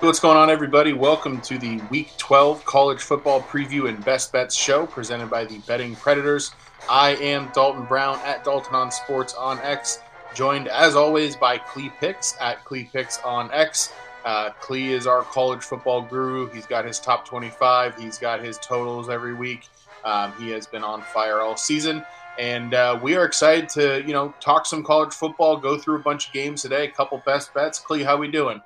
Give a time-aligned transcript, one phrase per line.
[0.00, 0.92] What's going on, everybody?
[0.92, 5.58] Welcome to the Week 12 College Football Preview and Best Bets Show presented by the
[5.66, 6.52] Betting Predators.
[6.88, 9.98] I am Dalton Brown at Dalton on Sports on X,
[10.36, 13.92] joined as always by Clee Picks at Clee Picks on X.
[14.24, 16.48] Uh, Clee is our college football guru.
[16.50, 19.66] He's got his top 25, he's got his totals every week.
[20.04, 22.04] Um, he has been on fire all season.
[22.38, 26.02] And uh, we are excited to, you know, talk some college football, go through a
[26.02, 27.80] bunch of games today, a couple best bets.
[27.80, 28.62] Clee, how we doing?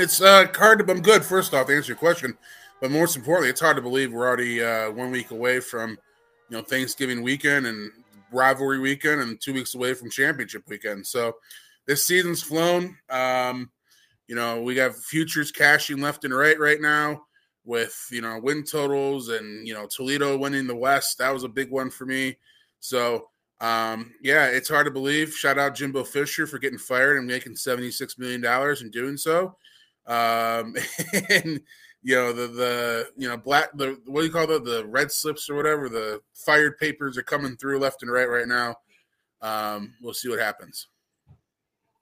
[0.00, 0.90] It's uh, hard to.
[0.90, 1.22] I'm good.
[1.22, 2.38] First off, to answer your question,
[2.80, 5.90] but most importantly, it's hard to believe we're already uh, one week away from
[6.48, 7.92] you know Thanksgiving weekend and
[8.32, 11.06] rivalry weekend, and two weeks away from championship weekend.
[11.06, 11.36] So
[11.84, 12.96] this season's flown.
[13.10, 13.70] Um,
[14.26, 17.24] you know, we got futures cashing left and right right now
[17.66, 21.18] with you know win totals and you know Toledo winning the West.
[21.18, 22.38] That was a big one for me.
[22.78, 23.28] So
[23.60, 25.34] um, yeah, it's hard to believe.
[25.34, 29.18] Shout out Jimbo Fisher for getting fired and making seventy six million dollars and doing
[29.18, 29.56] so.
[30.10, 30.74] Um,
[31.30, 31.60] and
[32.02, 35.12] you know the the you know black the what do you call the the red
[35.12, 38.74] slips or whatever the fired papers are coming through left and right right now.
[39.40, 40.88] Um, we'll see what happens.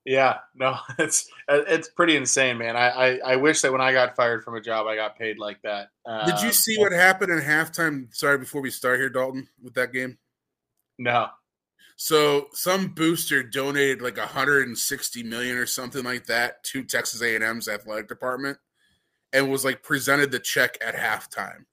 [0.05, 2.77] Yeah, no, it's it's pretty insane, man.
[2.77, 5.39] I, I, I wish that when I got fired from a job, I got paid
[5.39, 5.91] like that.
[6.07, 8.13] Um, Did you um, see what happened in halftime?
[8.15, 10.17] Sorry, before we start here, Dalton, with that game.
[10.99, 11.29] No.
[12.01, 18.07] So some booster donated like 160 million or something like that to Texas A&M's athletic
[18.07, 18.57] department,
[19.33, 21.65] and was like presented the check at halftime.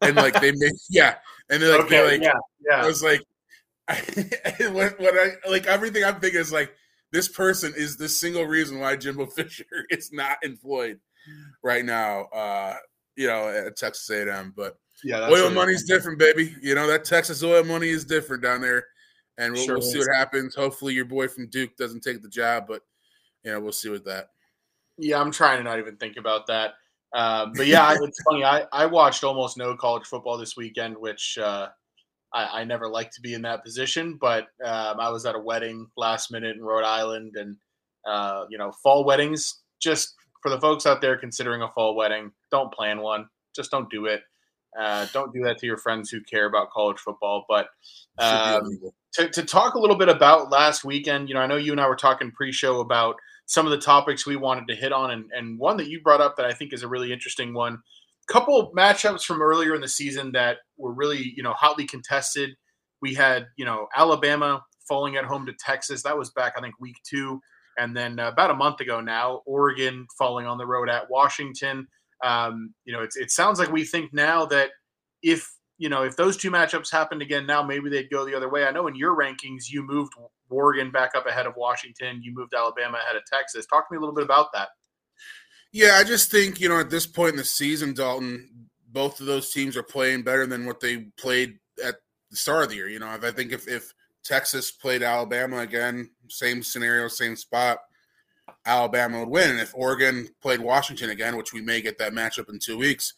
[0.00, 1.14] And like they made yeah,
[1.48, 2.32] and they're like, okay, they're like yeah,
[2.68, 2.82] yeah.
[2.82, 3.20] I was like,
[4.72, 6.74] what, what I like everything I'm thinking is like
[7.12, 10.98] this person is the single reason why Jimbo Fisher is not employed
[11.62, 12.24] right now.
[12.24, 12.74] Uh,
[13.14, 16.54] you know, at Texas A&M, but yeah, oil money's different, baby.
[16.62, 18.86] You know that Texas oil money is different down there,
[19.38, 20.54] and we'll, sure we'll see what happens.
[20.54, 22.82] Hopefully, your boy from Duke doesn't take the job, but
[23.44, 24.30] you know we'll see with that.
[24.98, 26.74] Yeah, I'm trying to not even think about that.
[27.12, 28.44] Um, but yeah, it's funny.
[28.44, 31.68] I, I watched almost no college football this weekend, which uh,
[32.32, 34.16] I, I, never like to be in that position.
[34.20, 37.56] But um, I was at a wedding last minute in Rhode Island, and
[38.06, 39.60] uh, you know, fall weddings.
[39.80, 43.28] Just for the folks out there considering a fall wedding, don't plan one.
[43.56, 44.22] Just don't do it.
[44.78, 47.44] Uh, don't do that to your friends who care about college football.
[47.48, 47.68] But
[48.18, 48.78] um,
[49.14, 51.80] to, to talk a little bit about last weekend, you know, I know you and
[51.80, 53.16] I were talking pre-show about
[53.46, 56.20] some of the topics we wanted to hit on, and, and one that you brought
[56.20, 57.74] up that I think is a really interesting one.
[58.28, 62.50] A couple matchups from earlier in the season that were really, you know, hotly contested.
[63.02, 66.02] We had, you know, Alabama falling at home to Texas.
[66.04, 67.40] That was back, I think, week two.
[67.78, 71.88] And then uh, about a month ago now, Oregon falling on the road at Washington.
[72.22, 74.70] Um, you know, it sounds like we think now that
[75.22, 78.50] if you know if those two matchups happened again now, maybe they'd go the other
[78.50, 78.64] way.
[78.64, 80.12] I know in your rankings you moved
[80.50, 83.66] Oregon back up ahead of Washington, you moved Alabama ahead of Texas.
[83.66, 84.68] Talk to me a little bit about that.
[85.72, 89.26] Yeah, I just think you know at this point in the season, Dalton, both of
[89.26, 91.96] those teams are playing better than what they played at
[92.30, 92.88] the start of the year.
[92.88, 93.92] You know, I think if if
[94.24, 97.78] Texas played Alabama again, same scenario, same spot,
[98.66, 99.50] Alabama would win.
[99.50, 103.14] And if Oregon played Washington again, which we may get that matchup in two weeks,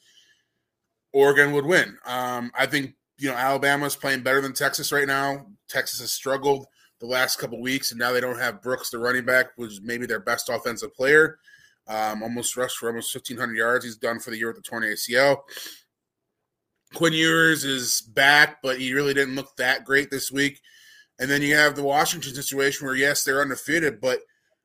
[1.12, 1.98] Oregon would win.
[2.06, 5.46] Um, I think you know Alabama's playing better than Texas right now.
[5.68, 6.66] Texas has struggled
[7.00, 9.80] the last couple weeks, and now they don't have Brooks, the running back, which is
[9.82, 11.38] maybe their best offensive player.
[11.88, 13.84] Um, almost rushed for almost 1,500 yards.
[13.84, 15.38] He's done for the year with the torn ACL.
[16.94, 20.60] Quinn Ewers is back, but he really didn't look that great this week.
[21.18, 24.20] And then you have the Washington situation where, yes, they're undefeated, but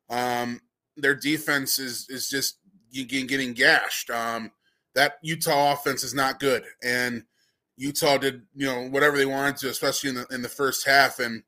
[0.10, 0.62] um,
[0.98, 2.58] their defense is is just
[2.92, 4.10] getting gashed.
[4.10, 4.52] Um,
[4.96, 7.24] that Utah offense is not good, and
[7.78, 11.20] Utah did you know whatever they wanted to, especially in the in the first half.
[11.20, 11.44] And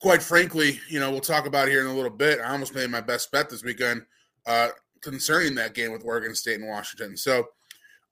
[0.00, 2.40] quite frankly, you know we'll talk about here in a little bit.
[2.40, 4.06] I almost made my best bet this weekend
[4.46, 4.68] uh,
[5.02, 7.16] concerning that game with Oregon State and Washington.
[7.16, 7.48] So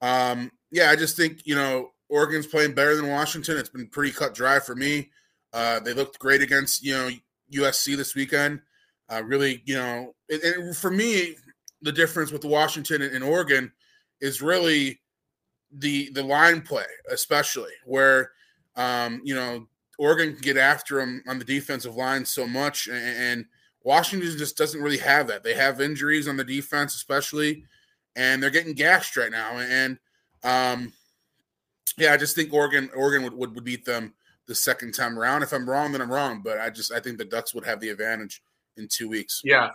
[0.03, 3.57] um, yeah, I just think you know Oregon's playing better than Washington.
[3.57, 5.11] It's been pretty cut dry for me.
[5.53, 7.11] Uh, they looked great against you know
[7.55, 8.61] USC this weekend.
[9.11, 11.35] Uh, really, you know, and, for me,
[11.83, 13.73] the difference with Washington and, and Oregon
[14.21, 15.01] is really
[15.73, 18.33] the the line play, especially where
[18.77, 19.67] um, you know
[19.99, 23.47] Oregon can get after them on the defensive line so much, and, and
[23.83, 25.43] Washington just doesn't really have that.
[25.43, 27.65] They have injuries on the defense, especially,
[28.17, 29.59] and they're getting gashed right now.
[29.59, 29.99] And
[30.45, 30.93] um,
[31.97, 34.15] yeah, I just think Oregon Oregon would, would, would beat them
[34.47, 35.43] the second time around.
[35.43, 36.43] If I'm wrong, then I'm wrong.
[36.45, 38.43] But I just I think the Ducks would have the advantage
[38.79, 39.41] in two weeks.
[39.45, 39.71] Yeah,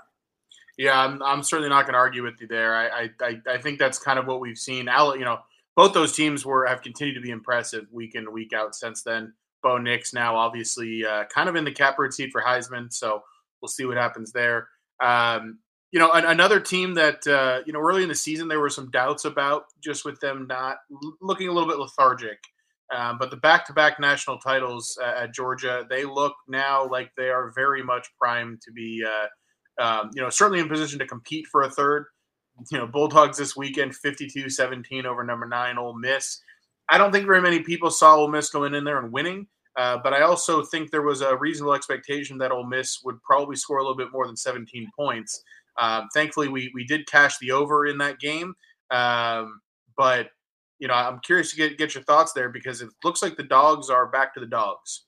[0.78, 2.76] yeah, I'm, I'm certainly not going to argue with you there.
[2.76, 4.88] I, I I think that's kind of what we've seen.
[4.88, 5.40] Al, you know,
[5.76, 9.34] both those teams were have continued to be impressive week in week out since then.
[9.62, 13.24] Bo Nix now obviously uh, kind of in the catbird seat for Heisman, so
[13.62, 14.68] we'll see what happens there.
[15.02, 15.60] Um,
[15.92, 18.70] you know, an, another team that uh, you know early in the season there were
[18.70, 20.78] some doubts about just with them not
[21.22, 22.40] looking a little bit lethargic.
[22.94, 27.52] Um, but the back-to-back national titles uh, at Georgia, they look now like they are
[27.56, 31.64] very much primed to be, uh, um, you know, certainly in position to compete for
[31.64, 32.06] a third.
[32.72, 36.40] You know, Bulldogs this weekend, 52-17 over number nine Ole Miss.
[36.90, 39.98] I don't think very many people saw Ole Miss going in there and winning, uh,
[40.04, 43.78] but I also think there was a reasonable expectation that Ole Miss would probably score
[43.78, 45.42] a little bit more than 17 points.
[45.78, 48.54] Um, thankfully, we we did cash the over in that game,
[48.92, 49.62] um,
[49.98, 50.30] but
[50.84, 53.44] you know I'm curious to get get your thoughts there because it looks like the
[53.44, 55.06] dogs are back to the dogs.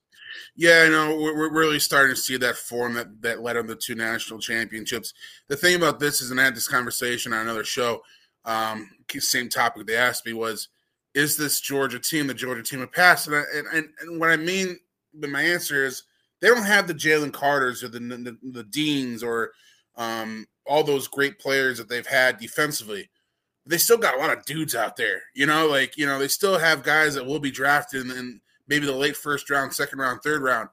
[0.55, 3.75] Yeah, I know we're, really starting to see that form that that led on the
[3.75, 5.13] two national championships.
[5.49, 8.01] The thing about this is, and I had this conversation on another show.
[8.45, 8.89] Um,
[9.19, 10.69] same topic they asked me was,
[11.13, 13.27] is this Georgia team the Georgia team of past?
[13.27, 13.43] And, I,
[13.73, 14.77] and, and what I mean,
[15.13, 16.03] but my answer is
[16.39, 19.51] they don't have the Jalen Carters or the, the, the Deans or
[19.97, 23.09] um, all those great players that they've had defensively.
[23.65, 25.67] They still got a lot of dudes out there, you know.
[25.67, 29.17] Like you know, they still have guys that will be drafted in, maybe the late
[29.17, 30.69] first round, second round, third round.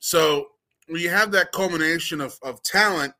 [0.00, 0.48] So
[0.88, 3.14] when you have that culmination of, of talent,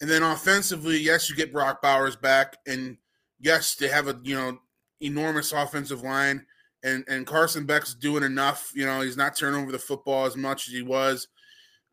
[0.00, 2.96] and then offensively, yes, you get Brock Bowers back, and
[3.40, 4.58] yes, they have a you know
[5.00, 6.44] enormous offensive line,
[6.82, 8.72] and and Carson Beck's doing enough.
[8.74, 11.28] You know, he's not turning over the football as much as he was.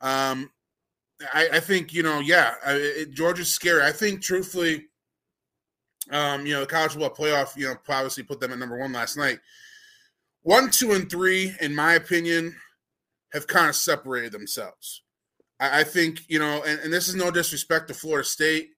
[0.01, 0.51] Um,
[1.33, 3.83] I, I think you know, yeah, it, Georgia's scary.
[3.83, 4.85] I think, truthfully,
[6.11, 8.93] um, you know, the college football playoff, you know, obviously put them at number one
[8.93, 9.39] last night.
[10.43, 12.55] One, two, and three, in my opinion,
[13.33, 15.01] have kind of separated themselves.
[15.59, 18.69] I, I think, you know, and, and this is no disrespect to Florida State,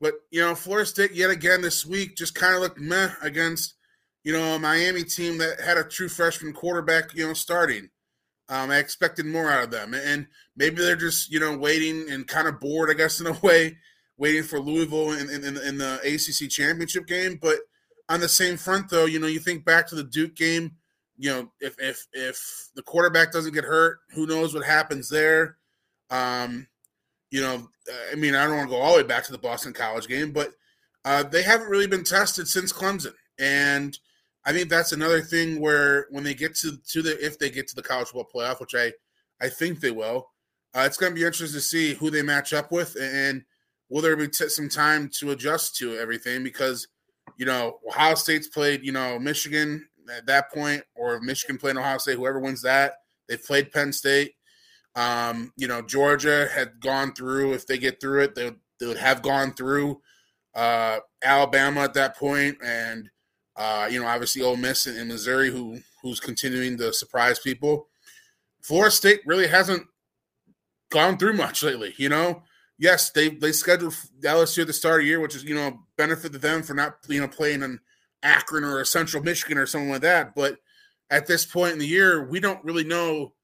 [0.00, 3.74] but you know, Florida State yet again this week just kind of looked meh against,
[4.22, 7.88] you know, a Miami team that had a true freshman quarterback, you know, starting.
[8.48, 12.26] Um, I expected more out of them, and maybe they're just you know waiting and
[12.26, 13.78] kind of bored, I guess, in a way,
[14.16, 17.38] waiting for Louisville in, in, in the ACC championship game.
[17.40, 17.58] But
[18.08, 20.72] on the same front, though, you know, you think back to the Duke game.
[21.16, 25.58] You know, if if if the quarterback doesn't get hurt, who knows what happens there?
[26.10, 26.66] Um,
[27.30, 27.68] you know,
[28.10, 30.08] I mean, I don't want to go all the way back to the Boston College
[30.08, 30.50] game, but
[31.04, 33.96] uh, they haven't really been tested since Clemson, and
[34.44, 37.68] I think that's another thing where when they get to to the if they get
[37.68, 38.92] to the college football playoff, which I
[39.40, 40.30] I think they will,
[40.74, 43.44] uh, it's going to be interesting to see who they match up with and
[43.94, 46.88] will there be t- some time to adjust to everything because
[47.36, 51.98] you know Ohio State's played you know Michigan at that point or Michigan playing Ohio
[51.98, 52.94] State, whoever wins that,
[53.28, 54.32] they've played Penn State.
[54.96, 57.52] Um, you know Georgia had gone through.
[57.52, 58.50] If they get through it, they
[58.80, 60.00] they would have gone through
[60.56, 63.08] uh, Alabama at that point and
[63.56, 67.86] uh, you know, obviously Ole Miss and, Missouri, who who's continuing to surprise people.
[68.60, 69.86] Florida State really hasn't
[70.90, 71.94] gone through much lately.
[71.96, 72.42] You know,
[72.78, 75.80] yes, they they scheduled LSU at the start of the year, which is you know
[75.96, 77.80] benefit to them for not you know playing in
[78.22, 80.34] Akron or Central Michigan or something like that.
[80.34, 80.58] But
[81.10, 83.34] at this point in the year, we don't really know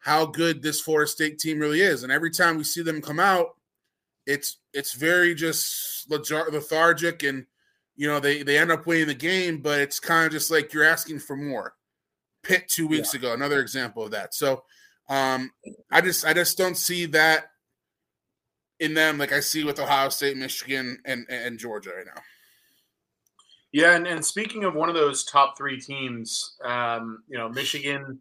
[0.00, 2.02] how good this Florida State team really is.
[2.02, 3.48] And every time we see them come out,
[4.26, 7.46] it's it's very just lethargic and
[7.96, 10.72] you know they they end up winning the game, but it's kind of just like
[10.72, 11.74] you're asking for more.
[12.42, 13.20] Pitt two weeks yeah.
[13.20, 14.34] ago, another example of that.
[14.34, 14.64] So
[15.08, 15.50] um,
[15.90, 17.46] I just I just don't see that
[18.80, 22.22] in them like I see with Ohio State, Michigan, and and Georgia right now.
[23.72, 28.20] Yeah, and, and speaking of one of those top three teams, um, you know, Michigan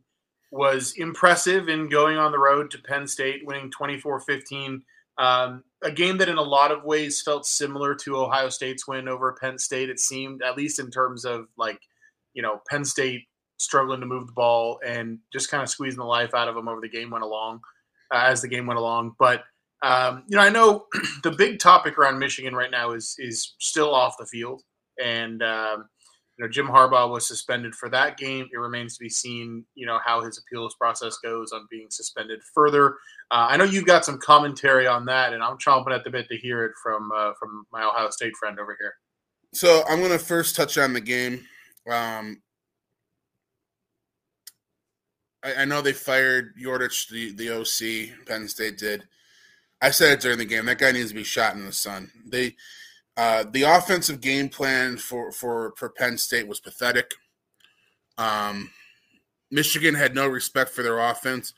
[0.49, 4.81] was impressive in going on the road to Penn State, winning 24 15.
[5.19, 9.07] Um, a game that, in a lot of ways, felt similar to Ohio State's win
[9.07, 9.89] over Penn State.
[9.89, 11.79] It seemed, at least in terms of like,
[12.33, 16.05] you know, Penn State struggling to move the ball and just kind of squeezing the
[16.05, 17.61] life out of them over the game went along,
[18.11, 19.15] uh, as the game went along.
[19.19, 19.43] But
[19.83, 20.85] um, you know, I know
[21.23, 24.63] the big topic around Michigan right now is is still off the field,
[25.03, 25.89] and um,
[26.37, 28.47] you know, Jim Harbaugh was suspended for that game.
[28.51, 32.39] It remains to be seen, you know, how his appeals process goes on being suspended
[32.55, 32.95] further.
[33.29, 36.27] Uh, I know you've got some commentary on that, and I'm chomping at the bit
[36.29, 38.93] to hear it from uh, from my Ohio State friend over here.
[39.53, 41.45] So I'm going to first touch on the game.
[41.87, 42.41] Um,
[45.43, 48.25] I, I, know they fired Yurcich, the the OC.
[48.25, 49.03] Penn State did.
[49.83, 50.65] I said it during the game.
[50.65, 52.09] That guy needs to be shot in the sun.
[52.25, 52.55] They
[53.17, 57.13] uh, the offensive game plan for, for, for Penn State was pathetic.
[58.17, 58.71] Um,
[59.51, 61.53] Michigan had no respect for their offense.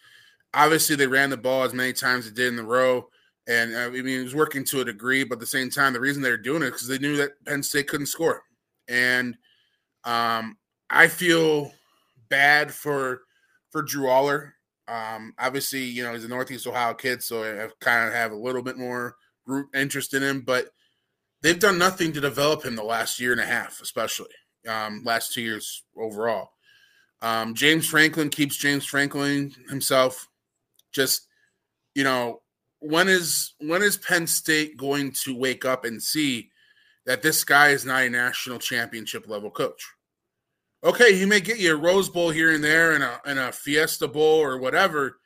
[0.54, 3.08] Obviously, they ran the ball as many times as they did in the row.
[3.48, 5.94] And uh, I mean, it was working to a degree, but at the same time,
[5.94, 8.42] the reason they were doing it because they knew that Penn State couldn't score.
[8.90, 9.38] And
[10.04, 10.58] um,
[10.90, 11.72] I feel
[12.30, 13.22] bad for
[13.70, 14.55] for Drew Allar.
[14.88, 18.38] Um, obviously, you know he's a Northeast Ohio kid, so I kind of have a
[18.38, 19.16] little bit more
[19.46, 20.42] root interest in him.
[20.42, 20.70] But
[21.42, 24.32] they've done nothing to develop him the last year and a half, especially
[24.68, 26.50] um, last two years overall.
[27.22, 30.28] Um, James Franklin keeps James Franklin himself.
[30.92, 31.28] Just
[31.96, 32.42] you know,
[32.80, 36.52] when is when is Penn State going to wake up and see
[37.06, 39.95] that this guy is not a national championship level coach?
[40.84, 43.52] Okay, he may get you a Rose Bowl here and there and a and a
[43.52, 45.18] Fiesta Bowl or whatever,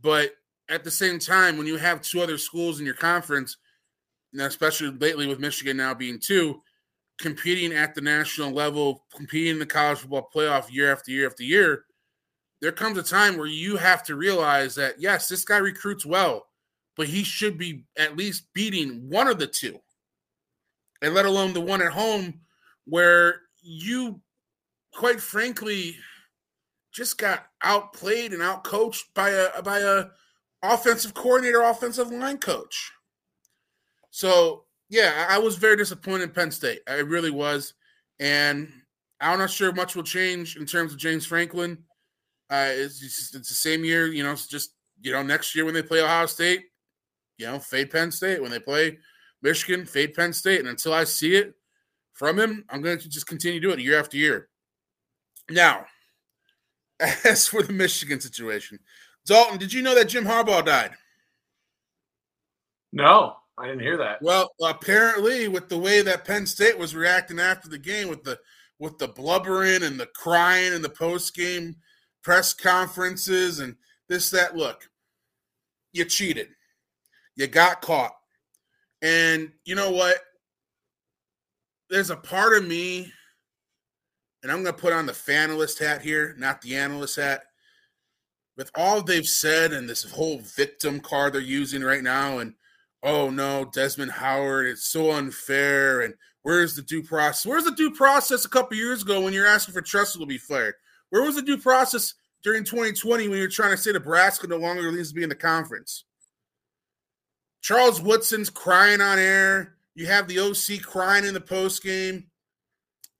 [0.00, 0.32] but
[0.68, 3.56] at the same time, when you have two other schools in your conference,
[4.38, 6.62] especially lately with Michigan now being two,
[7.18, 11.42] competing at the national level, competing in the college football playoff year after year after
[11.42, 11.84] year,
[12.60, 16.46] there comes a time where you have to realize that yes, this guy recruits well,
[16.96, 19.78] but he should be at least beating one of the two,
[21.02, 22.40] and let alone the one at home
[22.84, 24.20] where you,
[24.94, 25.96] quite frankly,
[26.92, 30.06] just got outplayed and outcoached by a by a
[30.62, 32.92] offensive coordinator, offensive line coach.
[34.10, 36.80] So yeah, I was very disappointed in Penn State.
[36.88, 37.74] I really was,
[38.18, 38.68] and
[39.20, 41.78] I'm not sure much will change in terms of James Franklin.
[42.50, 44.32] Uh, it's, just, it's the same year, you know.
[44.32, 46.64] It's just you know next year when they play Ohio State,
[47.38, 48.42] you know, fade Penn State.
[48.42, 48.98] When they play
[49.42, 50.60] Michigan, fade Penn State.
[50.60, 51.54] And until I see it
[52.12, 54.49] from him, I'm going to just continue to do it year after year.
[55.50, 55.84] Now,
[57.24, 58.78] as for the Michigan situation,
[59.26, 60.92] Dalton, did you know that Jim Harbaugh died?
[62.92, 64.22] No, I didn't hear that.
[64.22, 68.38] Well, apparently, with the way that Penn State was reacting after the game, with the
[68.78, 71.76] with the blubbering and the crying and the post game
[72.22, 73.76] press conferences and
[74.08, 74.88] this that, look,
[75.92, 76.48] you cheated,
[77.36, 78.14] you got caught,
[79.02, 80.16] and you know what?
[81.90, 83.12] There's a part of me,
[84.42, 87.44] and I'm going to put on the fanalist hat here, not the analyst hat.
[88.56, 92.54] With all they've said and this whole victim card they're using right now, and
[93.02, 96.02] oh no, Desmond Howard, it's so unfair.
[96.02, 97.46] And where's the due process?
[97.46, 100.38] Where's the due process a couple years ago when you're asking for Tressel to be
[100.38, 100.74] fired?
[101.10, 104.90] Where was the due process during 2020 when you're trying to say Nebraska no longer
[104.90, 106.04] needs to be in the conference?
[107.62, 109.76] Charles Woodson's crying on air.
[109.94, 112.29] You have the OC crying in the post game.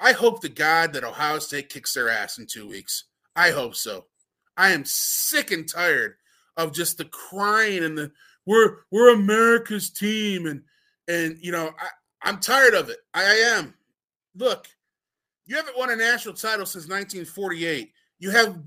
[0.00, 3.04] I hope to God that Ohio State kicks their ass in two weeks.
[3.37, 4.07] I hope so.
[4.57, 6.14] I am sick and tired
[6.57, 8.11] of just the crying and the
[8.47, 10.62] we're we're America's team, and
[11.07, 12.99] and you know I, I'm tired of it.
[13.14, 13.75] I, I am.
[14.35, 14.66] Look,
[15.47, 17.92] you haven't won a national title since 1948.
[18.19, 18.59] You have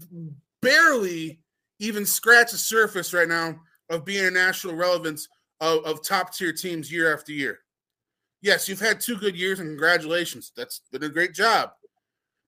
[0.61, 1.39] barely
[1.79, 3.59] even scratched the surface right now
[3.89, 5.27] of being a national relevance
[5.59, 7.59] of, of top tier teams year after year.
[8.43, 10.51] Yes, you've had two good years, and congratulations.
[10.55, 11.71] That's been a great job.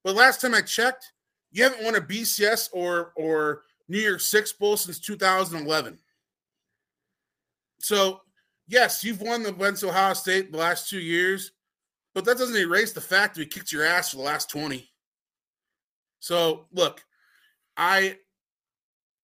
[0.03, 1.13] But last time I checked,
[1.53, 5.97] you haven't won a BCS or or New Year's Six Bowl since 2011.
[7.79, 8.19] So,
[8.67, 11.51] yes, you've won the against Ohio State the last two years,
[12.13, 14.91] but that doesn't erase the fact that we kicked your ass for the last 20.
[16.19, 17.05] So, look,
[17.77, 18.17] I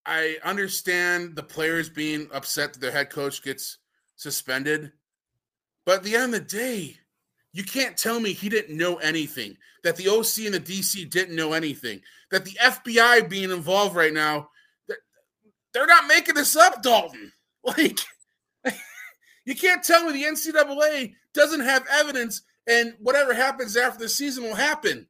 [0.05, 3.79] I understand the players being upset that their head coach gets
[4.15, 4.93] suspended,
[5.85, 6.97] but at the end of the day,
[7.53, 11.35] you can't tell me he didn't know anything, that the OC and the DC didn't
[11.35, 14.49] know anything, that the FBI being involved right now,
[15.73, 17.31] they're not making this up, Dalton.
[17.63, 17.99] Like,
[19.45, 24.43] you can't tell me the NCAA doesn't have evidence and whatever happens after the season
[24.43, 25.07] will happen.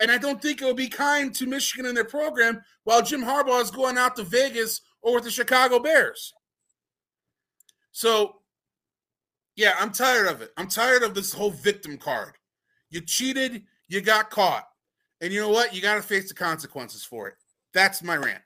[0.00, 3.22] And I don't think it will be kind to Michigan and their program while Jim
[3.22, 6.32] Harbaugh is going out to Vegas or with the Chicago Bears.
[7.92, 8.39] So,
[9.56, 10.50] yeah, I'm tired of it.
[10.56, 12.34] I'm tired of this whole victim card.
[12.90, 14.66] You cheated, you got caught.
[15.20, 15.74] And you know what?
[15.74, 17.34] You got to face the consequences for it.
[17.74, 18.42] That's my rant.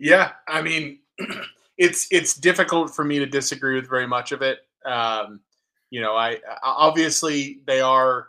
[0.00, 1.00] Yeah, I mean,
[1.78, 4.60] it's it's difficult for me to disagree with very much of it.
[4.84, 5.40] Um,
[5.90, 8.28] you know, I obviously they are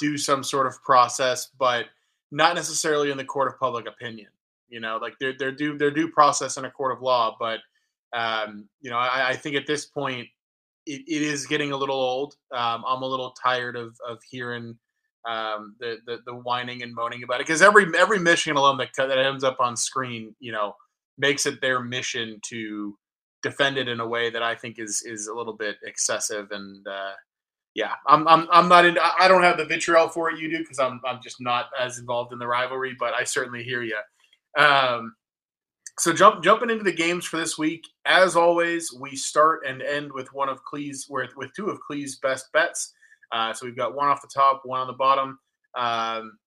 [0.00, 1.86] do some sort of process, but
[2.30, 4.28] not necessarily in the court of public opinion.
[4.68, 7.60] You know, like they're they're due they're due process in a court of law, but
[8.12, 10.28] um, you know, I, I, think at this point
[10.86, 12.34] it, it is getting a little old.
[12.52, 14.78] Um, I'm a little tired of of hearing
[15.26, 18.90] um, the, the the whining and moaning about it because every every Michigan alum that
[18.96, 20.74] that ends up on screen, you know,
[21.18, 22.96] makes it their mission to
[23.42, 26.86] defend it in a way that I think is is a little bit excessive and
[26.86, 27.12] uh,
[27.74, 28.96] yeah, I'm I'm I'm not in.
[28.98, 31.98] I don't have the vitriol for it you do because I'm I'm just not as
[31.98, 33.98] involved in the rivalry, but I certainly hear you.
[34.56, 35.14] Um,
[35.98, 40.12] so jump jumping into the games for this week, as always, we start and end
[40.12, 42.92] with one of Clee's with with two of Clee's best bets.
[43.32, 45.38] Uh, so we've got one off the top, one on the bottom.
[45.76, 46.38] Um,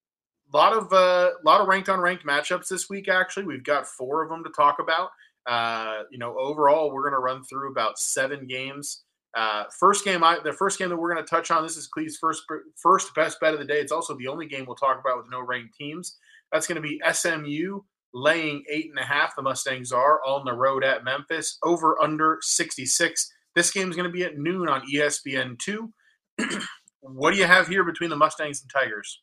[0.52, 3.08] a lot of a uh, lot of ranked on ranked matchups this week.
[3.08, 5.10] Actually, we've got four of them to talk about.
[5.46, 10.22] Uh, you know, overall, we're going to run through about seven games Uh, first game,
[10.22, 11.62] I the first game that we're going to touch on.
[11.62, 12.42] This is Clee's first
[12.76, 13.80] first best bet of the day.
[13.80, 16.16] It's also the only game we'll talk about with no ranked teams.
[16.52, 17.80] That's going to be SMU
[18.14, 19.36] laying eight and a half.
[19.36, 21.58] The Mustangs are on the road at Memphis.
[21.62, 23.32] Over under 66.
[23.54, 25.92] This game is going to be at noon on ESPN two.
[27.00, 29.22] what do you have here between the Mustangs and Tigers?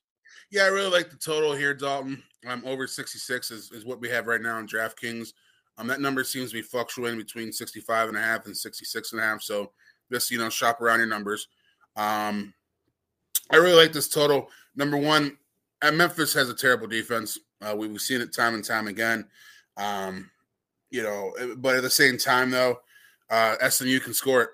[0.51, 2.21] Yeah, I really like the total here, Dalton.
[2.47, 5.33] Um, over 66 is, is what we have right now in DraftKings.
[5.77, 9.21] Um, that number seems to be fluctuating between 65 and a half and 66 and
[9.21, 9.41] a half.
[9.41, 9.71] So
[10.11, 11.47] just, you know, shop around your numbers.
[11.95, 12.53] Um,
[13.51, 14.49] I really like this total.
[14.75, 15.37] Number one,
[15.81, 17.37] at Memphis has a terrible defense.
[17.61, 19.25] Uh, we, have seen it time and time again.
[19.77, 20.29] Um,
[20.91, 22.79] you know, eh, but at the same time, though,
[23.29, 24.49] uh, SMU can score it.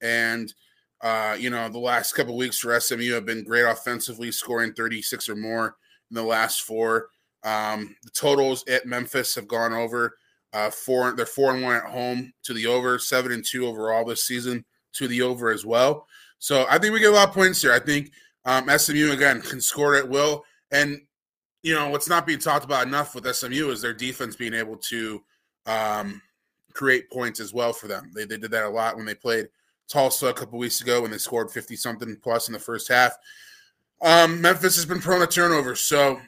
[0.00, 0.52] And,
[1.00, 5.28] uh, you know, the last couple weeks for SMU have been great offensively, scoring 36
[5.28, 5.76] or more
[6.10, 7.08] in the last four.
[7.42, 10.16] Um, the totals at Memphis have gone over.
[10.52, 14.04] Uh, four, they're four and one at home to the over, seven and two overall
[14.04, 16.06] this season to the over as well.
[16.38, 17.72] So I think we get a lot of points here.
[17.72, 18.12] I think
[18.44, 21.00] um, SMU again can score at will, and
[21.64, 24.76] you know what's not being talked about enough with SMU is their defense being able
[24.76, 25.22] to
[25.64, 26.20] um,
[26.74, 28.10] create points as well for them.
[28.14, 29.48] They, they did that a lot when they played
[29.88, 33.16] Tulsa a couple weeks ago when they scored fifty something plus in the first half.
[34.02, 36.20] Um, Memphis has been prone to turnovers, so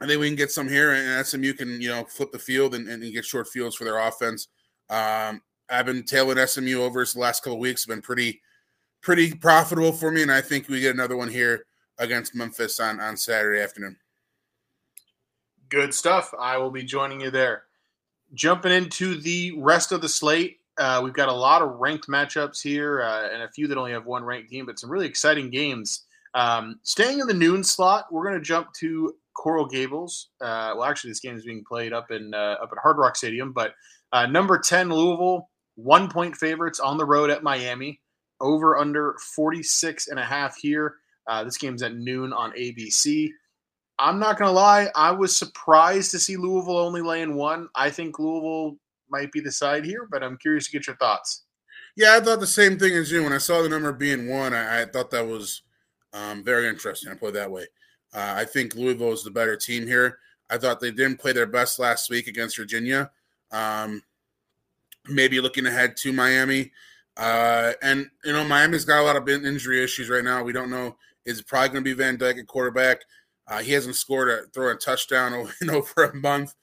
[0.00, 2.76] I think we can get some here, and SMU can you know flip the field
[2.76, 4.46] and, and get short fields for their offense.
[4.88, 7.84] Um, I've been tailing SMU over the last couple weeks.
[7.84, 8.40] Been pretty
[9.02, 11.64] pretty profitable for me, and I think we get another one here
[11.98, 13.96] against Memphis on on Saturday afternoon.
[15.68, 16.32] Good stuff.
[16.38, 17.64] I will be joining you there.
[18.34, 22.62] Jumping into the rest of the slate, uh, we've got a lot of ranked matchups
[22.62, 25.50] here, uh, and a few that only have one ranked team, but some really exciting
[25.50, 26.04] games.
[26.34, 30.28] Um, staying in the noon slot, we're going to jump to Coral Gables.
[30.40, 33.16] Uh, well, actually, this game is being played up in uh, up at Hard Rock
[33.16, 33.74] Stadium, but
[34.12, 38.00] uh, number ten Louisville, one point favorites on the road at Miami.
[38.38, 40.96] Over under 46 and a half here.
[41.26, 43.30] Uh, this game's at noon on ABC.
[43.98, 47.68] I'm not going to lie, I was surprised to see Louisville only laying one.
[47.74, 48.76] I think Louisville
[49.08, 51.44] might be the side here, but I'm curious to get your thoughts.
[51.96, 53.22] Yeah, I thought the same thing as you.
[53.22, 55.62] When I saw the number being one, I, I thought that was
[56.12, 57.10] um, very interesting.
[57.10, 57.66] I put it that way.
[58.14, 60.18] Uh, I think Louisville is the better team here.
[60.50, 63.10] I thought they didn't play their best last week against Virginia.
[63.50, 64.02] Um,
[65.08, 66.72] maybe looking ahead to Miami.
[67.16, 70.42] Uh, and, you know, Miami's got a lot of injury issues right now.
[70.42, 70.96] We don't know.
[71.24, 73.00] Is probably going to be Van Dyke at quarterback.
[73.48, 76.54] Uh, he hasn't scored a throw a touchdown in over a month.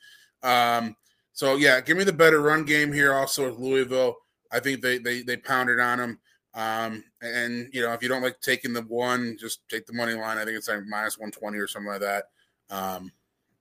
[0.42, 0.96] Um,
[1.32, 3.14] so yeah, give me the better run game here.
[3.14, 4.18] Also with Louisville,
[4.52, 6.20] I think they they they pounded on him.
[6.56, 10.14] Um, and you know, if you don't like taking the one, just take the money
[10.14, 10.38] line.
[10.38, 12.26] I think it's like minus one twenty or something like that.
[12.70, 13.12] Um,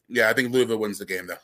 [0.09, 1.37] yeah, I think Louisville wins the game though.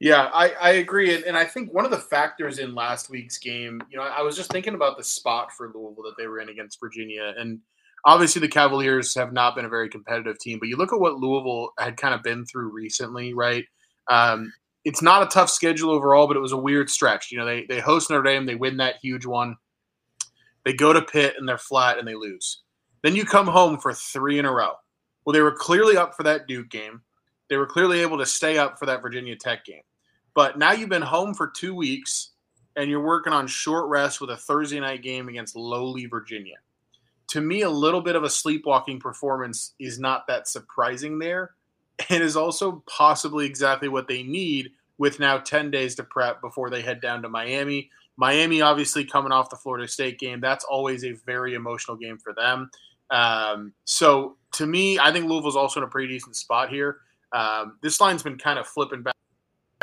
[0.00, 1.14] Yeah, I, I agree.
[1.14, 4.22] And, and I think one of the factors in last week's game, you know, I
[4.22, 7.32] was just thinking about the spot for Louisville that they were in against Virginia.
[7.38, 7.60] And
[8.04, 11.18] obviously the Cavaliers have not been a very competitive team, but you look at what
[11.18, 13.64] Louisville had kind of been through recently, right?
[14.10, 14.52] Um,
[14.84, 17.32] it's not a tough schedule overall, but it was a weird stretch.
[17.32, 19.56] You know, they, they host Notre Dame, they win that huge one.
[20.64, 22.62] They go to Pitt and they're flat and they lose.
[23.02, 24.72] Then you come home for three in a row.
[25.24, 27.02] Well, they were clearly up for that Duke game.
[27.48, 29.82] They were clearly able to stay up for that Virginia Tech game.
[30.34, 32.32] But now you've been home for two weeks
[32.76, 36.56] and you're working on short rest with a Thursday night game against lowly Virginia.
[37.28, 41.52] To me, a little bit of a sleepwalking performance is not that surprising there.
[42.10, 46.70] and is also possibly exactly what they need with now 10 days to prep before
[46.70, 47.90] they head down to Miami.
[48.16, 52.32] Miami, obviously, coming off the Florida State game, that's always a very emotional game for
[52.32, 52.70] them.
[53.10, 56.98] Um, so to me, I think Louisville's also in a pretty decent spot here.
[57.32, 59.13] Um, this line's been kind of flipping back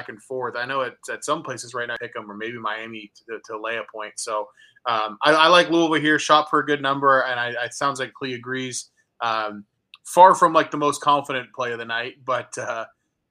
[0.10, 0.56] and forth.
[0.56, 3.60] I know it's at some places right now, pick them or maybe Miami to, to
[3.60, 4.14] lay a point.
[4.18, 4.48] So
[4.86, 8.00] um, I, I, like Louisville here, shop for a good number, and I, it sounds
[8.00, 8.90] like Clee agrees.
[9.22, 9.66] Um,
[10.06, 12.86] far from like the most confident play of the night, but uh,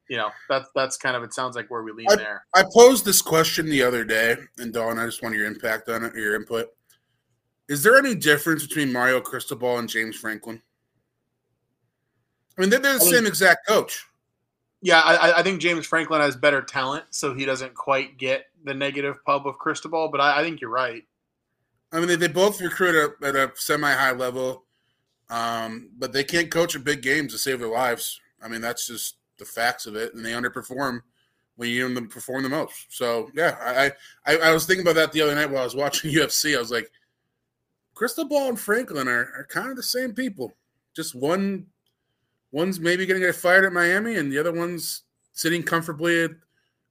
[0.09, 2.44] you know that's that's kind of it sounds like where we lean I, there.
[2.54, 6.04] I posed this question the other day, and Don, I just want your impact on
[6.04, 6.68] it, your input.
[7.68, 10.61] Is there any difference between Mario Cristobal and James Franklin?
[12.56, 14.04] I mean, they're, they're the I same exact coach.
[14.82, 18.72] Yeah, I, I, think James Franklin has better talent, so he doesn't quite get the
[18.72, 20.08] negative pub of Cristobal.
[20.08, 21.04] But I, I think you're right.
[21.92, 24.64] I mean, they, they both recruit at, at a semi high level,
[25.28, 28.20] um, but they can't coach in big games to save their lives.
[28.42, 31.02] I mean, that's just the facts of it, and they underperform
[31.56, 32.86] when you need them to perform the most.
[32.88, 35.76] So yeah, I, I I was thinking about that the other night while I was
[35.76, 36.56] watching UFC.
[36.56, 36.90] I was like,
[37.94, 40.54] Cristobal and Franklin are, are kind of the same people.
[40.96, 41.66] Just one
[42.52, 46.30] one's maybe going to get fired at Miami, and the other one's sitting comfortably at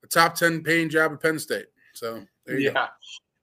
[0.03, 1.67] a top ten paying job at Penn State.
[1.93, 2.71] So yeah.
[2.71, 2.85] Go.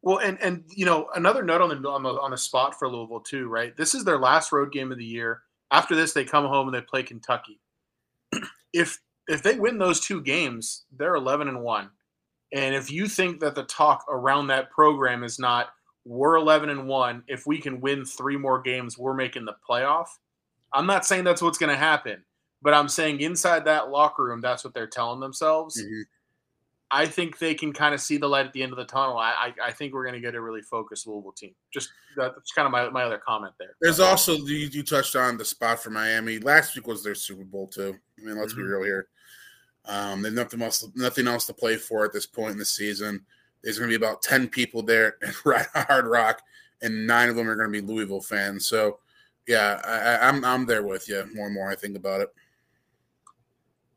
[0.02, 2.88] Well, and and you know another note on the on the on the spot for
[2.88, 3.76] Louisville too, right?
[3.76, 5.42] This is their last road game of the year.
[5.70, 7.60] After this, they come home and they play Kentucky.
[8.72, 11.90] if if they win those two games, they're eleven and one.
[12.52, 15.70] And if you think that the talk around that program is not
[16.06, 20.06] we're 11 and 1 if we can win three more games we're making the playoff
[20.72, 22.22] i'm not saying that's what's going to happen
[22.62, 26.02] but i'm saying inside that locker room that's what they're telling themselves mm-hmm.
[26.90, 29.16] i think they can kind of see the light at the end of the tunnel
[29.16, 32.52] i, I, I think we're going to get a really focused louisville team just that's
[32.52, 35.80] kind of my, my other comment there there's also you, you touched on the spot
[35.80, 38.62] for miami last week was their super bowl too i mean let's mm-hmm.
[38.62, 39.08] be real here
[39.88, 43.24] um, there's nothing else, nothing else to play for at this point in the season.
[43.62, 45.16] There's going to be about 10 people there
[45.54, 46.42] at Hard Rock,
[46.82, 48.66] and nine of them are going to be Louisville fans.
[48.66, 48.98] So,
[49.46, 51.70] yeah, I, I'm I'm there with you more and more.
[51.70, 52.28] I think about it.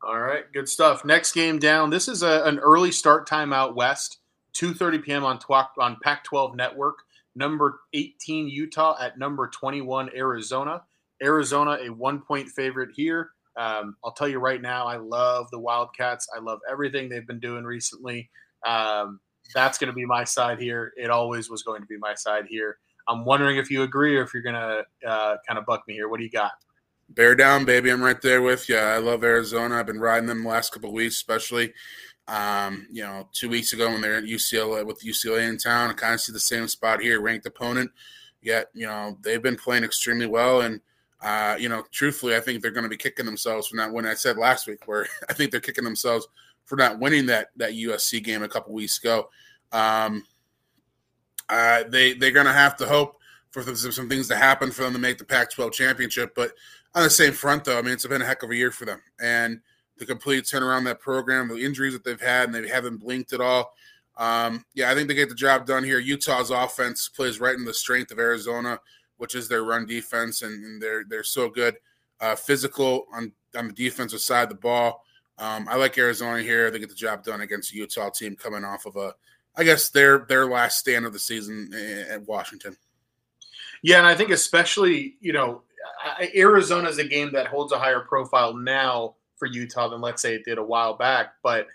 [0.02, 1.04] All right, good stuff.
[1.04, 1.90] Next game down.
[1.90, 4.18] This is a, an early start time out west,
[4.54, 5.24] 2:30 p.m.
[5.24, 6.96] on tw- on Pac-12 Network.
[7.36, 10.82] Number 18 Utah at number 21 Arizona.
[11.22, 13.30] Arizona a one point favorite here.
[13.56, 16.28] Um, I'll tell you right now, I love the Wildcats.
[16.34, 18.30] I love everything they've been doing recently.
[18.66, 19.20] Um,
[19.54, 20.92] that's going to be my side here.
[20.96, 22.78] It always was going to be my side here.
[23.10, 26.08] I'm wondering if you agree or if you're to uh, kind of buck me here.
[26.08, 26.52] What do you got?
[27.08, 27.90] Bear down, baby.
[27.90, 28.76] I'm right there with you.
[28.76, 29.74] I love Arizona.
[29.74, 31.74] I've been riding them the last couple weeks, especially.
[32.28, 35.94] Um, you know, two weeks ago when they're at UCLA with UCLA in town, I
[35.94, 37.90] kind of see the same spot here, ranked opponent.
[38.42, 40.60] Yet, you know, they've been playing extremely well.
[40.60, 40.80] And,
[41.20, 44.12] uh, you know, truthfully, I think they're going to be kicking themselves for not winning.
[44.12, 46.28] I said last week, where I think they're kicking themselves
[46.64, 49.28] for not winning that that USC game a couple weeks ago.
[49.72, 50.24] Um,
[51.50, 53.18] uh, they they're going to have to hope
[53.50, 56.34] for some things to happen for them to make the Pac-12 championship.
[56.36, 56.52] But
[56.94, 58.84] on the same front, though, I mean, it's been a heck of a year for
[58.84, 59.60] them, and
[59.98, 63.40] the complete turnaround that program, the injuries that they've had, and they haven't blinked at
[63.40, 63.74] all.
[64.16, 65.98] Um, yeah, I think they get the job done here.
[65.98, 68.80] Utah's offense plays right in the strength of Arizona,
[69.18, 71.76] which is their run defense, and, and they're they're so good,
[72.20, 75.04] uh, physical on on the defensive side of the ball.
[75.38, 76.70] Um, I like Arizona here.
[76.70, 79.14] They get the job done against a Utah team coming off of a
[79.56, 81.72] I guess their their last stand of the season
[82.08, 82.76] at Washington.
[83.82, 85.62] Yeah, and I think especially you know
[86.34, 90.34] Arizona is a game that holds a higher profile now for Utah than let's say
[90.34, 91.66] it did a while back, but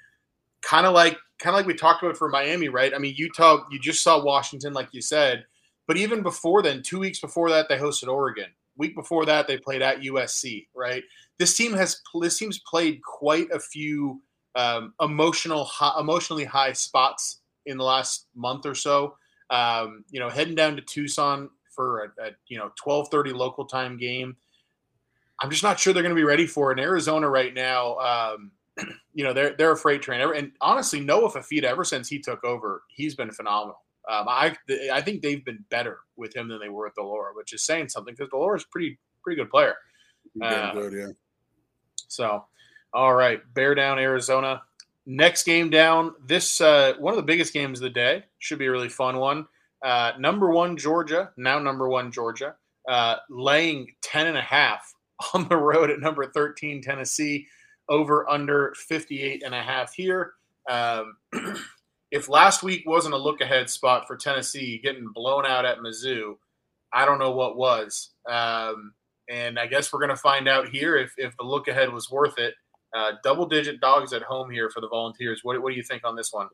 [0.62, 2.94] kind of like kind of like we talked about for Miami, right?
[2.94, 5.46] I mean, Utah, you just saw Washington, like you said,
[5.88, 8.48] but even before then, two weeks before that, they hosted Oregon.
[8.78, 11.04] Week before that, they played at USC, right?
[11.38, 14.22] This team has this team's played quite a few
[14.56, 19.16] um, emotional, high, emotionally high spots in the last month or so.
[19.50, 23.98] Um, you know, heading down to Tucson for a, a you know 12:30 local time
[23.98, 24.36] game.
[25.42, 26.80] I'm just not sure they're going to be ready for it.
[26.80, 28.52] In Arizona right now, um,
[29.14, 30.22] you know, they're they're a freight train.
[30.22, 33.82] And honestly, Noah Fifita, ever since he took over, he's been phenomenal.
[34.10, 34.56] Um, I
[34.92, 37.64] I think they've been better with him than they were with de Laura, which is
[37.64, 39.76] saying something because de Laura's pretty pretty good player.
[40.42, 41.12] Uh, good, yeah.
[42.08, 42.46] So,
[42.94, 44.62] all right, bear down Arizona.
[45.06, 46.14] Next game down.
[46.26, 48.24] This uh, one of the biggest games of the day.
[48.40, 49.48] Should be a really fun one.
[49.84, 52.56] Uh, number one Georgia, now number one Georgia,
[52.90, 54.94] uh, laying 10 and a half
[55.34, 57.46] on the road at number 13 Tennessee,
[57.88, 60.34] over under 58 and a half here.
[60.68, 61.18] Um,
[62.12, 66.38] if last week wasn't a look ahead spot for Tennessee getting blown out at Mizzou,
[66.92, 68.10] I don't know what was.
[68.28, 68.94] Um,
[69.30, 72.10] and I guess we're going to find out here if, if the look ahead was
[72.10, 72.56] worth it.
[72.96, 75.42] Uh, double digit dogs at home here for the Volunteers.
[75.44, 76.48] What, what do you think on this one?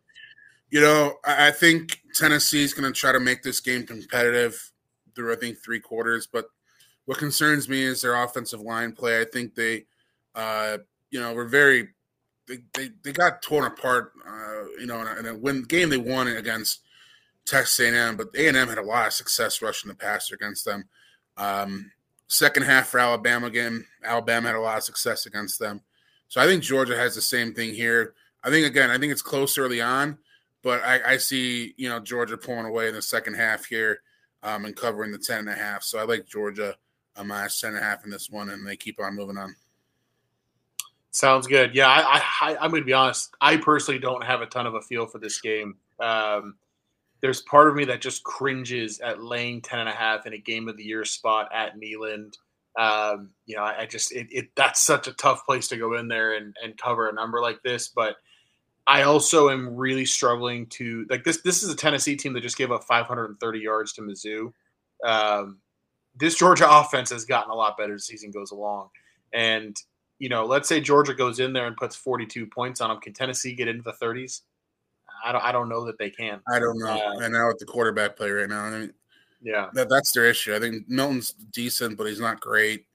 [0.71, 4.71] You know, I think Tennessee is going to try to make this game competitive
[5.13, 6.27] through, I think, three quarters.
[6.31, 6.45] But
[7.05, 9.21] what concerns me is their offensive line play.
[9.21, 9.85] I think they,
[10.33, 10.77] uh,
[11.11, 11.89] you know, were very,
[12.47, 15.89] they, they, they got torn apart, uh, you know, in a, in a win, game
[15.89, 16.79] they won against
[17.45, 20.85] Texas A&M, but A&M had a lot of success rushing the passer against them.
[21.37, 21.91] Um,
[22.27, 25.81] second half for Alabama game, Alabama had a lot of success against them.
[26.31, 28.13] So I think Georgia has the same thing here.
[28.41, 30.17] I think again, I think it's close early on,
[30.63, 33.99] but I, I see you know Georgia pulling away in the second half here
[34.41, 35.83] um, and covering the ten and a half.
[35.83, 36.77] So I like Georgia
[37.17, 39.53] um, minus ten and a half in this one, and they keep on moving on.
[41.11, 41.75] Sounds good.
[41.75, 43.35] Yeah, I, I, I'm going to be honest.
[43.41, 45.75] I personally don't have a ton of a feel for this game.
[45.99, 46.55] Um,
[47.19, 50.37] there's part of me that just cringes at laying 10 and a half in a
[50.37, 52.37] game of the year spot at Neyland.
[52.79, 55.95] Um, you know, I, I just it, it, that's such a tough place to go
[55.95, 57.89] in there and, and cover a number like this.
[57.89, 58.15] But
[58.87, 61.41] I also am really struggling to like this.
[61.41, 64.53] This is a Tennessee team that just gave up 530 yards to Mizzou.
[65.05, 65.59] Um,
[66.15, 68.89] this Georgia offense has gotten a lot better as the season goes along,
[69.33, 69.75] and
[70.19, 72.99] you know, let's say Georgia goes in there and puts 42 points on them.
[72.99, 74.41] Can Tennessee get into the 30s?
[75.23, 76.41] I don't I don't know that they can.
[76.51, 76.87] I don't know.
[76.87, 78.93] Uh, and now with the quarterback play right now, I mean,
[79.41, 80.55] yeah, that, that's their issue.
[80.55, 82.85] I think Milton's decent, but he's not great.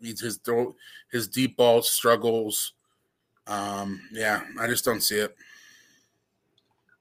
[0.00, 0.74] He's his throw,
[1.10, 2.72] his deep ball struggles.
[3.46, 5.34] Um, yeah, I just don't see it.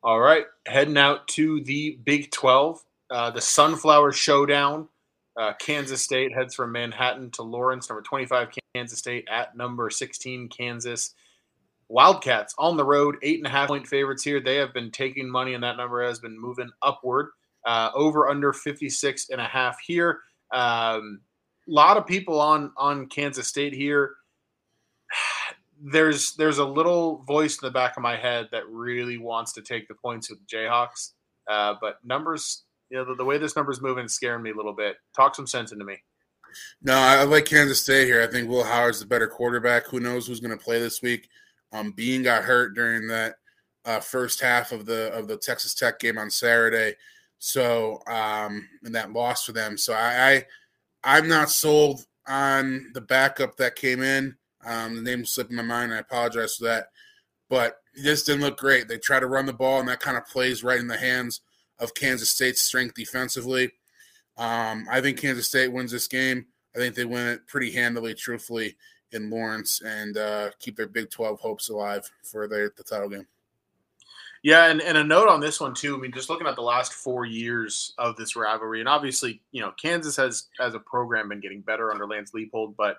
[0.01, 4.87] All right, heading out to the Big Twelve, uh, the Sunflower Showdown.
[5.37, 10.49] Uh, Kansas State heads from Manhattan to Lawrence, number 25 Kansas State at number 16
[10.49, 11.13] Kansas.
[11.87, 14.41] Wildcats on the road, eight and a half point favorites here.
[14.41, 17.29] They have been taking money, and that number has been moving upward.
[17.65, 20.19] Uh, over under 56 and a half here.
[20.53, 21.21] A um,
[21.67, 24.15] lot of people on on Kansas State here.
[25.81, 29.61] There's there's a little voice in the back of my head that really wants to
[29.61, 31.11] take the points with the Jayhawks,
[31.49, 34.55] uh, but numbers you know, the, the way this number's moving is scaring me a
[34.55, 34.97] little bit.
[35.15, 35.97] Talk some sense into me.
[36.81, 38.23] No, I like Kansas State here.
[38.23, 39.85] I think Will Howard's the better quarterback.
[39.85, 41.29] Who knows who's going to play this week?
[41.71, 43.35] Um, Bean got hurt during that
[43.85, 46.95] uh, first half of the of the Texas Tech game on Saturday,
[47.39, 49.77] so um, and that loss for them.
[49.77, 50.45] So I,
[51.03, 54.35] I am not sold on the backup that came in.
[54.65, 55.93] Um, the name slipped my mind.
[55.93, 56.89] I apologize for that,
[57.49, 58.87] but this didn't look great.
[58.87, 61.41] They try to run the ball, and that kind of plays right in the hands
[61.79, 63.71] of Kansas State's strength defensively.
[64.37, 66.45] Um, I think Kansas State wins this game.
[66.75, 68.75] I think they win it pretty handily, truthfully,
[69.11, 73.27] in Lawrence and uh, keep their Big 12 hopes alive for their, the title game.
[74.41, 75.95] Yeah, and, and a note on this one too.
[75.95, 79.61] I mean, just looking at the last four years of this rivalry, and obviously, you
[79.61, 82.97] know, Kansas has as a program been getting better under Lance Leipold, but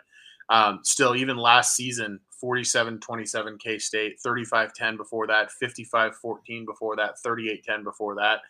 [0.51, 7.85] um, still, even last season, 47-27 K State, 35-10 before that, 55-14 before that, 38-10
[7.85, 8.41] before that.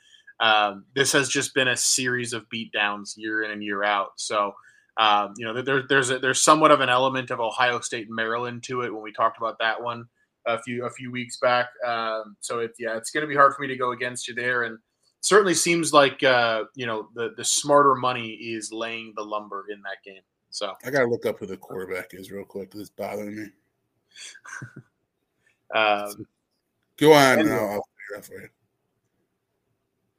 [0.44, 4.12] Um, this has just been a series of beatdowns year in and year out.
[4.16, 4.54] So,
[4.96, 8.16] um, you know, there, there's a, there's somewhat of an element of Ohio State and
[8.16, 10.08] Maryland to it when we talked about that one
[10.54, 11.68] a few a few weeks back.
[11.86, 14.34] Um, so it's yeah, it's going to be hard for me to go against you
[14.34, 14.78] there, and
[15.20, 19.80] certainly seems like uh, you know the the smarter money is laying the lumber in
[19.82, 20.22] that game.
[20.50, 23.36] So I got to look up who the quarterback is real quick because it's bothering
[23.36, 23.46] me.
[25.74, 26.26] um,
[26.96, 27.54] go on, anyway.
[27.54, 28.48] I'll, I'll figure out for you.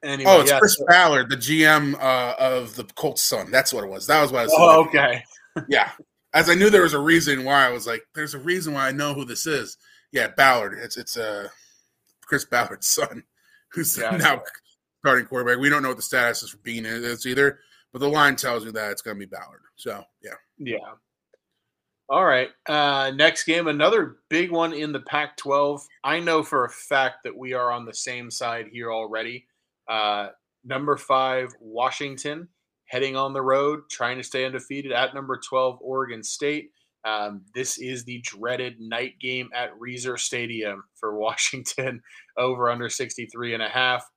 [0.03, 3.51] Anyway, oh, it's yeah, Chris so, Ballard, the GM uh, of the Colts son.
[3.51, 4.07] That's what it was.
[4.07, 4.53] That was what I was.
[4.55, 5.23] Oh, okay.
[5.69, 5.91] yeah,
[6.33, 8.87] as I knew there was a reason why I was like, "There's a reason why
[8.87, 9.77] I know who this is."
[10.11, 10.77] Yeah, Ballard.
[10.77, 11.47] It's it's uh,
[12.25, 13.23] Chris Ballard's son,
[13.71, 14.17] who's gotcha.
[14.17, 14.41] now
[14.99, 15.59] starting quarterback.
[15.59, 17.59] We don't know what the status is for Bean is either,
[17.91, 19.61] but the line tells you that it's going to be Ballard.
[19.75, 20.77] So yeah, yeah.
[22.11, 22.49] All right.
[22.67, 25.81] Uh, next game, another big one in the Pac 12.
[26.03, 29.47] I know for a fact that we are on the same side here already.
[29.87, 30.27] Uh,
[30.65, 32.49] number five, Washington,
[32.83, 36.71] heading on the road, trying to stay undefeated at number 12, Oregon State.
[37.03, 42.01] Um, this is the dreaded night game at Reser Stadium for Washington,
[42.37, 44.09] over under 63 and a half.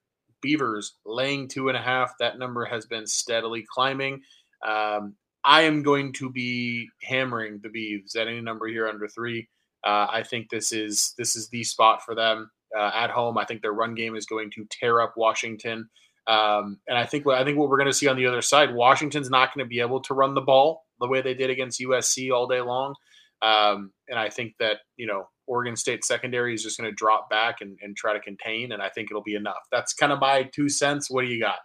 [0.42, 2.12] Beavers laying two and a half.
[2.20, 4.20] That number has been steadily climbing.
[4.66, 9.49] Um, I am going to be hammering the Beavs at any number here under three.
[9.87, 13.37] Uh, I think this is this is the spot for them uh, at home.
[13.37, 15.88] I think their run game is going to tear up Washington.
[16.27, 18.75] Um, and I think I think what we're going to see on the other side,
[18.75, 21.80] Washington's not going to be able to run the ball the way they did against
[21.80, 22.94] USC all day long.
[23.42, 27.28] Um, and I think that you know Oregon State secondary is just going to drop
[27.28, 29.66] back and, and try to contain, and I think it'll be enough.
[29.70, 31.11] That's kind of my two cents.
[31.11, 31.59] What do you got?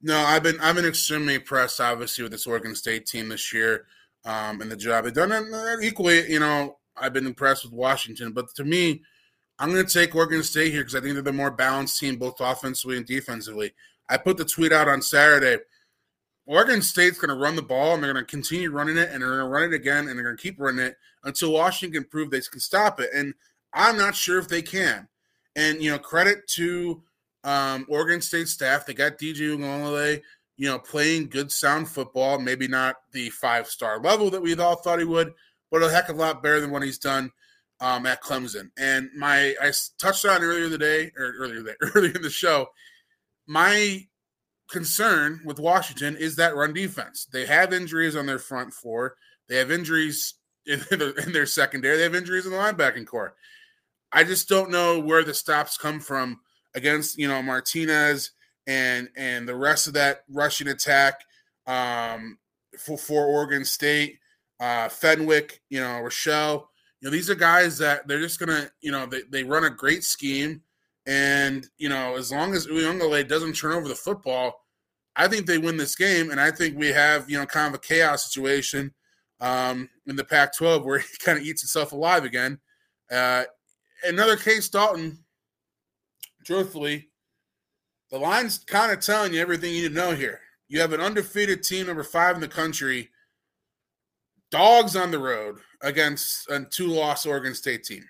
[0.00, 3.86] No, I've been I've been extremely impressed, obviously, with this Oregon State team this year
[4.24, 5.32] um, and the job they've done.
[5.32, 8.32] And equally, you know, I've been impressed with Washington.
[8.32, 9.02] But to me,
[9.58, 12.16] I'm going to take Oregon State here because I think they're the more balanced team,
[12.16, 13.72] both offensively and defensively.
[14.08, 15.62] I put the tweet out on Saturday.
[16.48, 19.20] Oregon State's going to run the ball and they're going to continue running it and
[19.20, 22.00] they're going to run it again and they're going to keep running it until Washington
[22.00, 23.10] can prove they can stop it.
[23.14, 23.34] And
[23.74, 25.06] I'm not sure if they can.
[25.56, 27.02] And, you know, credit to
[27.44, 28.86] um, Oregon State staff.
[28.86, 30.22] They got DJ Uiagalelei,
[30.56, 34.76] you know, playing good sound football, maybe not the five star level that we all
[34.76, 35.34] thought he would,
[35.70, 37.30] but a heck of a lot better than what he's done
[37.80, 38.70] um, at Clemson.
[38.78, 42.68] And my I touched on earlier the day or earlier earlier in the show.
[43.46, 44.06] My
[44.70, 47.26] concern with Washington is that run defense.
[47.32, 49.16] They have injuries on their front four.
[49.48, 50.34] They have injuries
[50.66, 51.96] in, the, in their secondary.
[51.96, 53.34] They have injuries in the linebacking core.
[54.12, 56.40] I just don't know where the stops come from
[56.74, 58.32] against you know Martinez
[58.66, 61.20] and and the rest of that rushing attack
[61.66, 62.38] um,
[62.78, 64.18] for for Oregon State.
[64.60, 66.68] Uh, Fenwick, you know, Rochelle.
[67.00, 69.70] you know, these are guys that they're just gonna, you know, they, they run a
[69.70, 70.62] great scheme,
[71.08, 74.60] and you know, as long as Uiagalelei doesn't turn over the football,
[75.16, 77.74] I think they win this game, and I think we have, you know, kind of
[77.74, 78.92] a chaos situation
[79.40, 82.58] um, in the Pac-12 where he kind of eats itself alive again.
[83.10, 83.44] Uh,
[84.04, 85.24] another case, Dalton.
[86.44, 87.08] truthfully,
[88.10, 90.40] the line's kind of telling you everything you need to know here.
[90.68, 93.08] You have an undefeated team, number five in the country,
[94.50, 98.04] dogs on the road against a two-loss Oregon State team.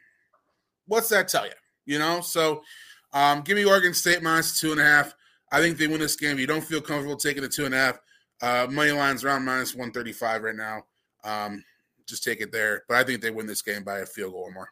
[0.86, 1.52] What's that tell you?
[1.86, 2.62] You know, so
[3.12, 5.14] um, give me Oregon State minus two and a half.
[5.50, 6.32] I think they win this game.
[6.32, 8.00] If you don't feel comfortable taking the two and a half,
[8.42, 10.82] uh, money line's around minus 135 right now.
[11.24, 11.64] Um,
[12.06, 12.84] just take it there.
[12.88, 14.70] But I think they win this game by a field goal or more.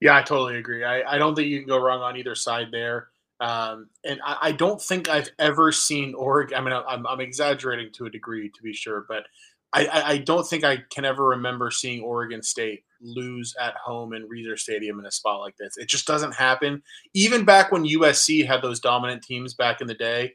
[0.00, 0.84] Yeah, I totally agree.
[0.84, 3.08] I, I don't think you can go wrong on either side there.
[3.40, 6.56] Um, and I, I, don't think I've ever seen Oregon.
[6.56, 9.26] I mean, I'm, I'm exaggerating to a degree, to be sure, but
[9.72, 14.28] I, I, don't think I can ever remember seeing Oregon State lose at home in
[14.28, 15.76] Reser Stadium in a spot like this.
[15.76, 16.82] It just doesn't happen.
[17.14, 20.34] Even back when USC had those dominant teams back in the day,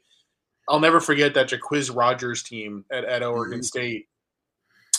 [0.68, 3.64] I'll never forget that Jacquizz Rodgers team at, at Oregon mm-hmm.
[3.64, 4.08] State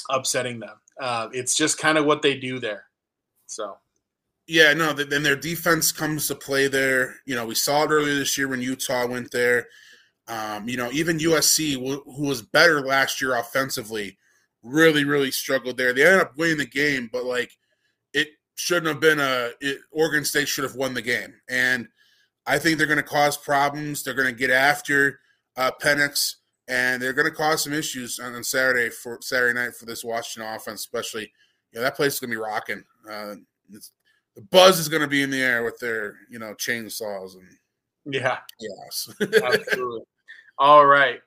[0.10, 0.76] upsetting them.
[1.00, 2.86] Uh, it's just kind of what they do there.
[3.46, 3.78] So.
[4.48, 4.94] Yeah, no.
[4.94, 7.18] Then their defense comes to play there.
[7.26, 9.68] You know, we saw it earlier this year when Utah went there.
[10.28, 14.18] Um, you know, even USC, who was better last year offensively,
[14.64, 15.94] really, really struggled there.
[15.94, 17.52] They ended up winning the game, but like
[18.60, 19.52] shouldn't have been a.
[19.62, 21.88] It, Oregon State should have won the game, and
[22.46, 24.04] I think they're going to cause problems.
[24.04, 25.22] They're going to get after
[25.56, 26.36] uh, Penix,
[26.68, 30.04] and they're going to cause some issues on, on, Saturday for Saturday night for this
[30.04, 31.32] Washington offense, especially.
[31.72, 32.84] You know, that place is going to be rocking.
[33.10, 33.36] Uh,
[33.70, 37.48] the buzz is going to be in the air with their, you know, chainsaws and
[38.06, 40.02] yeah, yes, absolutely.
[40.58, 41.22] All right,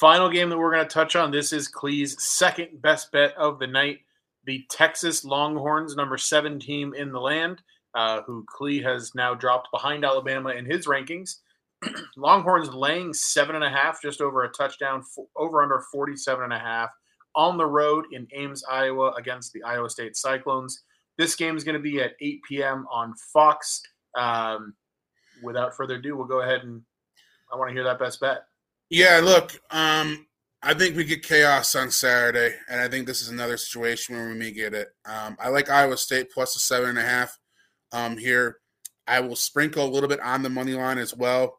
[0.00, 1.30] final game that we're going to touch on.
[1.30, 4.00] This is Clee's second best bet of the night.
[4.48, 7.60] The Texas Longhorns, number seven team in the land,
[7.94, 11.40] uh, who Clee has now dropped behind Alabama in his rankings.
[12.16, 15.04] Longhorns laying seven and a half, just over a touchdown,
[15.36, 16.88] over under 47 and a half
[17.34, 20.82] on the road in Ames, Iowa against the Iowa State Cyclones.
[21.18, 22.86] This game is going to be at 8 p.m.
[22.90, 23.82] on Fox.
[24.16, 24.72] Um,
[25.42, 26.80] without further ado, we'll go ahead and
[27.52, 28.44] I want to hear that best bet.
[28.88, 30.26] Yeah, look, um,
[30.62, 34.28] I think we get chaos on Saturday, and I think this is another situation where
[34.28, 34.88] we may get it.
[35.04, 37.38] Um, I like Iowa State plus a seven and a half
[37.92, 38.58] um, here.
[39.06, 41.58] I will sprinkle a little bit on the money line as well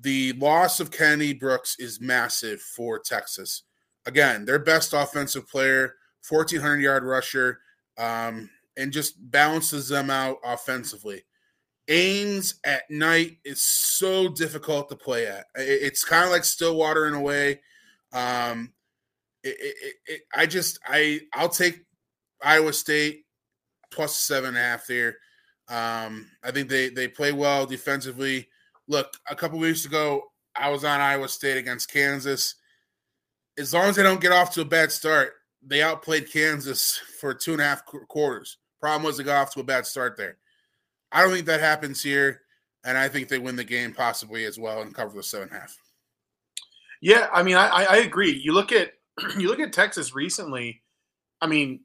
[0.00, 3.62] the loss of Kennedy Brooks is massive for Texas.
[4.04, 5.94] Again, their best offensive player,
[6.28, 7.60] 1,400 yard rusher,
[7.98, 11.24] um, and just balances them out offensively.
[11.88, 15.46] Ames at night is so difficult to play at.
[15.54, 17.60] It's kind of like Stillwater in a way.
[18.16, 18.72] Um,
[19.44, 21.84] it, it, it, I just I I'll take
[22.42, 23.24] Iowa State
[23.92, 25.16] plus seven and a half there.
[25.68, 28.48] Um, I think they they play well defensively
[28.88, 30.22] look, a couple weeks ago,
[30.54, 32.54] I was on Iowa State against Kansas.
[33.58, 37.34] As long as they don't get off to a bad start, they outplayed Kansas for
[37.34, 38.58] two and a half quarters.
[38.80, 40.38] Problem was they got off to a bad start there.
[41.10, 42.42] I don't think that happens here,
[42.84, 45.56] and I think they win the game possibly as well and cover the seven and
[45.56, 45.76] a half.
[47.00, 48.32] Yeah, I mean, I, I agree.
[48.32, 48.92] You look at
[49.38, 50.82] you look at Texas recently.
[51.40, 51.80] I mean,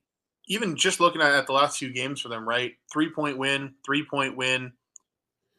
[0.47, 2.74] even just looking at, at the last few games for them, right?
[2.91, 4.74] Three point win, three point win,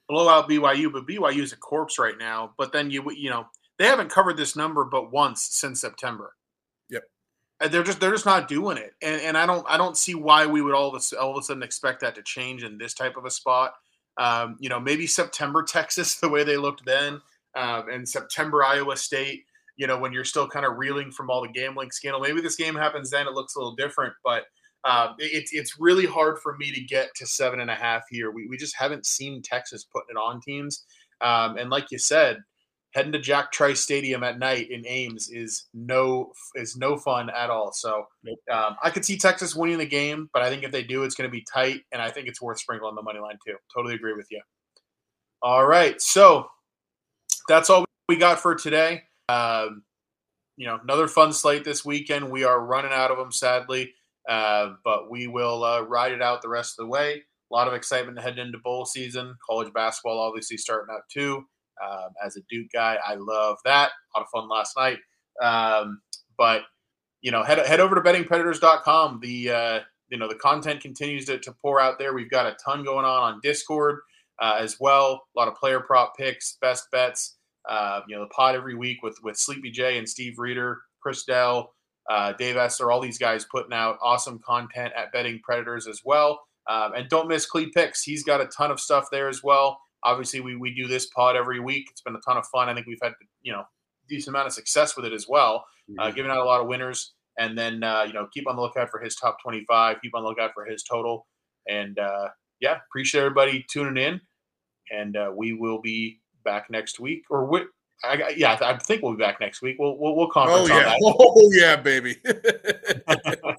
[0.08, 2.52] blow out BYU, but BYU is a corpse right now.
[2.58, 3.46] But then you you know
[3.78, 6.34] they haven't covered this number but once since September.
[6.90, 7.02] Yep.
[7.60, 10.14] And they're just they're just not doing it, and and I don't I don't see
[10.14, 12.78] why we would all of a, all of a sudden expect that to change in
[12.78, 13.74] this type of a spot.
[14.18, 17.20] Um, you know, maybe September Texas the way they looked then,
[17.54, 19.44] um, and September Iowa State.
[19.76, 22.56] You know, when you're still kind of reeling from all the gambling scandal, maybe this
[22.56, 23.26] game happens then.
[23.26, 24.44] It looks a little different, but
[24.84, 28.30] um, it's it's really hard for me to get to seven and a half here.
[28.30, 30.84] We, we just haven't seen Texas putting it on teams.
[31.20, 32.38] Um, and like you said,
[32.92, 37.50] heading to Jack Trice Stadium at night in Ames is no is no fun at
[37.50, 37.72] all.
[37.72, 38.06] So
[38.50, 41.14] um, I could see Texas winning the game, but I think if they do, it's
[41.14, 43.56] going to be tight, and I think it's worth sprinkling the money line too.
[43.74, 44.40] Totally agree with you.
[45.42, 46.46] All right, so
[47.48, 49.02] that's all we got for today.
[49.28, 49.82] Um,
[50.56, 52.30] you know, another fun slate this weekend.
[52.30, 53.92] We are running out of them, sadly.
[54.28, 57.22] Uh, but we will uh, ride it out the rest of the way.
[57.50, 59.34] A lot of excitement heading into bowl season.
[59.48, 61.44] College basketball obviously starting out too.
[61.84, 63.90] Um, as a Duke guy, I love that.
[63.90, 64.98] A lot of fun last night.
[65.42, 66.00] Um,
[66.38, 66.62] but
[67.20, 69.20] you know, head head over to bettingpredators.com.
[69.20, 72.14] The uh, you know the content continues to, to pour out there.
[72.14, 74.00] We've got a ton going on on Discord
[74.40, 75.22] uh, as well.
[75.36, 77.36] A lot of player prop picks, best bets.
[77.68, 81.24] Uh, you know, the pod every week with with Sleepy J and Steve Reeder, Chris
[81.24, 81.72] Dell,
[82.10, 86.40] uh, Dave Essler, all these guys putting out awesome content at Betting Predators as well.
[86.68, 88.02] Um, and don't miss Clee Picks.
[88.02, 89.80] He's got a ton of stuff there as well.
[90.04, 91.86] Obviously, we, we do this pod every week.
[91.90, 92.68] It's been a ton of fun.
[92.68, 93.12] I think we've had,
[93.42, 93.64] you know,
[94.08, 95.64] decent amount of success with it as well,
[95.98, 96.16] uh, mm-hmm.
[96.16, 97.14] giving out a lot of winners.
[97.38, 100.22] And then, uh, you know, keep on the lookout for his top 25, keep on
[100.22, 101.26] the lookout for his total.
[101.68, 102.28] And uh,
[102.62, 104.20] yeah, appreciate everybody tuning in.
[104.90, 107.24] and uh, we will be back next week.
[107.28, 107.62] Or we,
[108.04, 109.76] I, yeah, I think we'll be back next week.
[109.78, 110.94] We'll we'll, we'll conference oh, yeah.
[110.94, 111.00] on that.
[111.18, 112.16] Oh yeah, baby.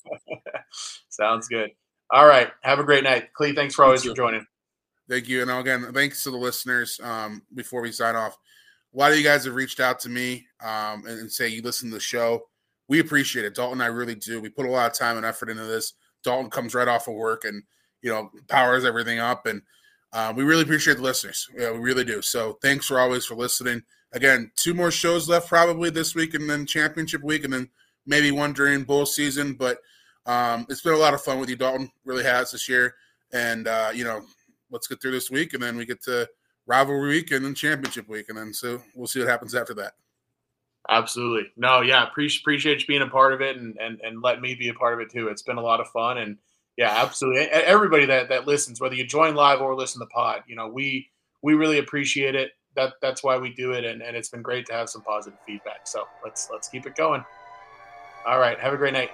[1.10, 1.72] Sounds good.
[2.12, 2.50] All right.
[2.62, 3.54] Have a great night, Clee.
[3.54, 4.46] Thanks for always for joining.
[5.10, 7.00] Thank you, and again, thanks to the listeners.
[7.04, 8.38] Um, before we sign off,
[8.94, 11.62] a lot of you guys have reached out to me um, and, and say you
[11.62, 12.44] listen to the show.
[12.88, 13.82] We appreciate it, Dalton.
[13.82, 14.40] I really do.
[14.40, 15.94] We put a lot of time and effort into this.
[16.24, 17.64] Dalton comes right off of work and
[18.04, 19.64] you know powers everything up, and
[20.12, 21.50] uh, we really appreciate the listeners.
[21.58, 22.22] Yeah, we really do.
[22.22, 23.82] So thanks for always for listening.
[24.12, 27.70] Again, two more shows left probably this week, and then championship week, and then
[28.06, 29.54] maybe one during bowl season.
[29.54, 29.80] But
[30.28, 31.90] um, it's been a lot of fun with you, Dalton.
[32.06, 32.94] Really has this year,
[33.32, 34.22] and uh, you know,
[34.70, 36.30] let's get through this week, and then we get to
[36.66, 39.94] rivalry week and then championship week, and then so we'll see what happens after that.
[40.90, 41.50] Absolutely.
[41.56, 44.54] No, yeah, appreciate appreciate you being a part of it and and and let me
[44.54, 45.30] be a part of it too.
[45.30, 46.38] It's been a lot of fun and
[46.78, 47.42] yeah, absolutely.
[47.42, 51.10] Everybody that that listens, whether you join live or listen to pod, you know, we
[51.42, 52.52] we really appreciate it.
[52.76, 55.40] That that's why we do it and, and it's been great to have some positive
[55.46, 55.82] feedback.
[55.86, 57.24] So let's let's keep it going.
[58.26, 58.60] All right.
[58.60, 59.12] Have a great night.